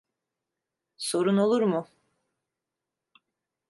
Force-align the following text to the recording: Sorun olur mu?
Sorun 0.97 1.37
olur 1.37 1.61
mu? 1.61 1.87